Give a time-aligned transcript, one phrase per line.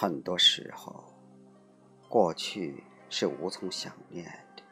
[0.00, 1.12] 很多时候，
[2.08, 4.24] 过去是无从想念
[4.56, 4.62] 的。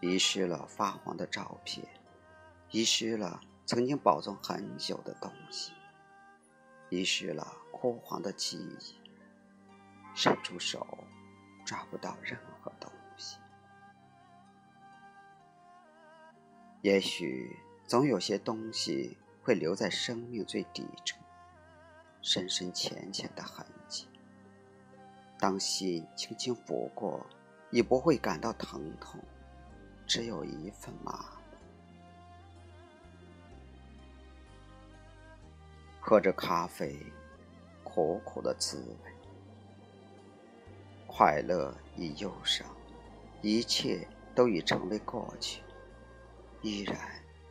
[0.00, 1.86] 遗失了发黄的照片，
[2.70, 5.74] 遗失了曾经保存很久的东西，
[6.88, 8.96] 遗失了枯黄的记忆。
[10.14, 10.86] 伸出手，
[11.66, 13.36] 抓不到任何东西。
[16.80, 17.54] 也许
[17.86, 21.20] 总有些东西会留在生命最底层。
[22.28, 24.08] 深深浅浅的痕迹，
[25.38, 27.24] 当心轻轻拂过，
[27.70, 29.20] 已不会感到疼痛，
[30.08, 31.56] 只有一份麻木。
[36.00, 36.98] 喝着咖啡，
[37.84, 39.12] 苦苦的滋味，
[41.06, 42.66] 快乐与忧伤，
[43.40, 45.62] 一切都已成为过去，
[46.60, 46.98] 依然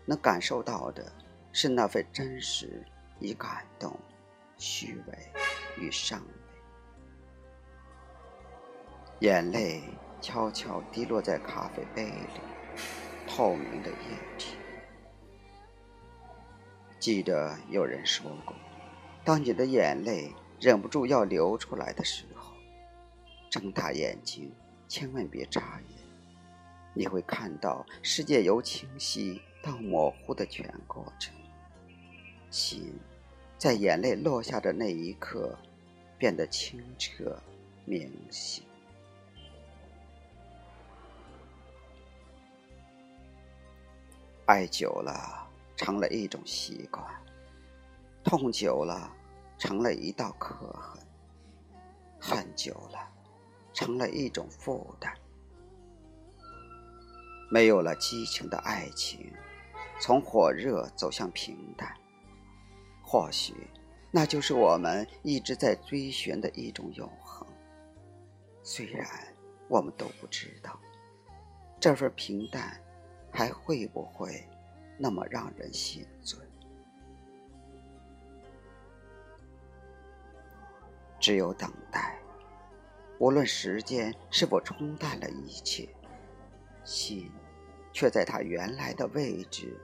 [0.06, 1.10] 能感受到的
[1.54, 2.86] 是那份真实
[3.22, 3.98] 与感动。
[4.58, 5.18] 虚伪
[5.78, 6.28] 与上伪，
[9.20, 9.84] 眼泪
[10.22, 12.42] 悄悄滴落在咖啡杯里，
[13.28, 13.96] 透明的液
[14.38, 14.56] 体。
[17.00, 18.56] 记得有人说过，
[19.24, 22.54] 当你的眼泪忍不住要流出来的时候，
[23.52, 24.52] 睁大眼睛，
[24.88, 26.00] 千万别眨眼，
[26.94, 31.36] 你会看到世界由清晰到模糊的全过程，
[32.50, 32.98] 心。
[33.58, 35.58] 在眼泪落下的那一刻，
[36.18, 37.36] 变得清澈
[37.86, 38.64] 明晰。
[44.46, 47.04] 爱久了，成了一种习惯；
[48.24, 49.12] 痛久了，
[49.58, 51.02] 成了一道刻痕；
[52.20, 53.00] 恨久了，
[53.74, 55.12] 成了一种负担。
[57.50, 59.34] 没有了激情的爱情，
[60.00, 61.92] 从火热走向平淡。
[63.08, 63.54] 或许，
[64.10, 67.48] 那就是我们一直在追寻的一种永恒。
[68.64, 69.08] 虽然
[69.68, 70.80] 我们都不知道，
[71.80, 72.82] 这份平淡
[73.32, 74.44] 还会不会
[74.98, 76.40] 那么让人心醉。
[81.20, 82.20] 只有等待，
[83.20, 85.88] 无论时间是否冲淡了一切，
[86.84, 87.32] 心
[87.94, 89.80] 却在它原来的位置，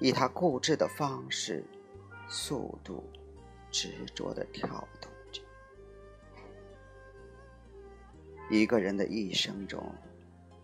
[0.00, 1.64] 以它固执的方式。
[2.28, 3.04] 速度，
[3.70, 4.68] 执着的跳
[5.00, 5.42] 动着。
[8.50, 9.94] 一个人的一生中，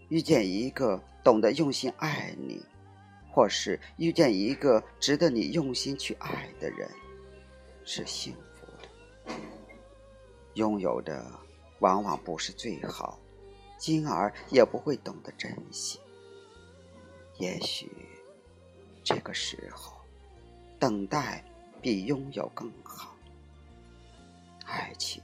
[0.08, 2.64] 遇见一个懂得用心爱你，
[3.30, 6.90] 或是遇见一个值得你用心去爱的人，
[7.84, 9.34] 是幸福的。
[10.54, 11.24] 拥有的
[11.78, 13.18] 往往不是最好，
[13.78, 16.00] 进而也不会懂得珍惜。
[17.38, 17.90] 也许，
[19.02, 19.96] 这个时候，
[20.78, 21.44] 等待。
[21.80, 23.16] 比拥有更好。
[24.66, 25.22] 爱情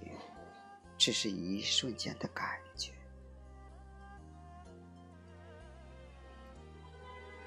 [0.99, 2.93] 只是一瞬间的感觉，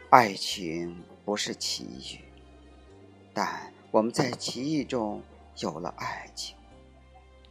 [0.10, 2.24] 爱情不是奇遇，
[3.34, 5.22] 但我们在奇遇中
[5.58, 6.56] 有了爱情，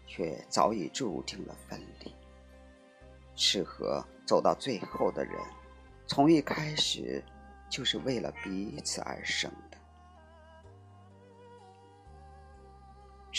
[0.06, 2.14] 却早已注定了分离。
[3.34, 5.34] 适合走到最后的人，
[6.06, 7.22] 从一开始
[7.68, 9.77] 就是为了彼此而生的。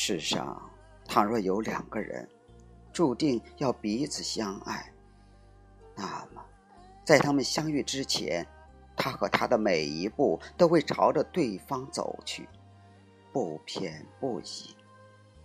[0.01, 0.57] 世上，
[1.03, 2.25] 倘若有两个人
[2.93, 4.93] 注定要彼此相爱，
[5.93, 6.41] 那么，
[7.03, 8.47] 在他们相遇之前，
[8.95, 12.47] 他和他的每一步都会朝着对方走去，
[13.33, 14.73] 不偏不倚，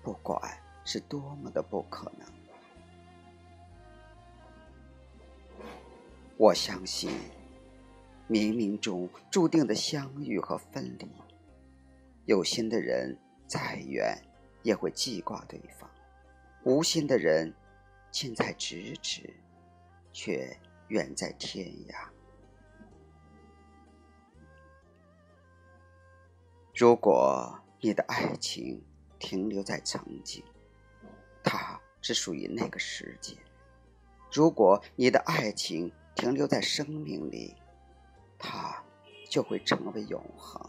[0.05, 0.41] 不管
[0.85, 2.29] 是多么的不可能。
[6.37, 7.11] 我相信，
[8.29, 11.11] 冥冥中注定的相遇和分离，
[12.27, 13.19] 有心的人
[13.49, 14.17] 再远。
[14.65, 15.89] 也会记挂对方，
[16.65, 17.55] 无心的人
[18.11, 19.33] 近在咫尺，
[20.11, 20.59] 却
[20.89, 22.09] 远在天涯。
[26.75, 28.83] 如果你的爱情
[29.19, 30.43] 停留在曾经，
[31.43, 33.37] 它只属于那个世界；
[34.33, 37.55] 如果你的爱情停留在生命里，
[38.39, 38.83] 它
[39.29, 40.69] 就会成为永恒，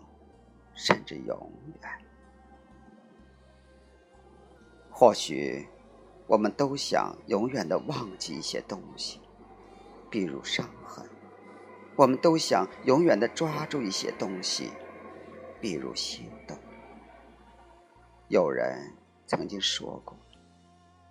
[0.73, 1.51] 甚至永
[1.81, 2.05] 远。
[4.97, 5.67] 或许，
[6.25, 9.19] 我们都想永远的忘记一些东西，
[10.09, 11.05] 比如伤痕；
[11.97, 14.71] 我们都想永远的抓住一些东西，
[15.59, 16.57] 比如心动。
[18.29, 18.93] 有人
[19.27, 20.17] 曾经说过，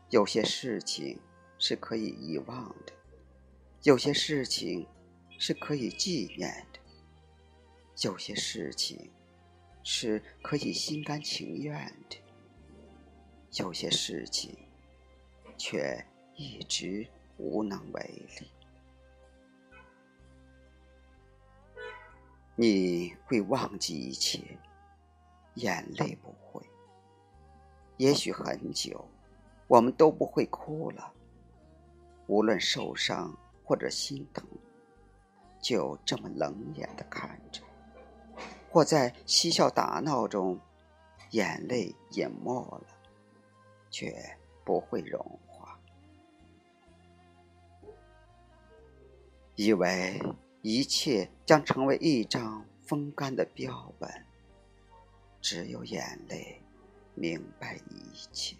[0.09, 1.21] 有些事情
[1.59, 2.93] 是可以遗忘的，
[3.83, 4.87] 有些事情
[5.39, 6.79] 是可以纪念的，
[8.01, 9.11] 有些事情
[9.83, 12.17] 是可以心甘情愿的。
[13.57, 14.57] 有些事情
[15.57, 16.05] 却
[16.35, 17.07] 一直
[17.37, 18.03] 无能为
[18.41, 18.51] 力。
[22.57, 24.41] 你会忘记一切，
[25.55, 26.63] 眼泪不会。
[27.97, 29.05] 也许很久，
[29.69, 31.13] 我们都不会哭了。
[32.27, 34.45] 无论受伤或者心疼，
[35.61, 37.61] 就这么冷眼的看着，
[38.71, 40.59] 或在嬉笑打闹中，
[41.31, 42.87] 眼泪隐没了，
[43.95, 44.13] 却
[44.65, 45.79] 不会融化。
[49.55, 50.21] 以为
[50.63, 54.11] 一切将成为一张风干的标本，
[55.41, 56.61] 只有眼泪。
[57.15, 58.57] 明白一切。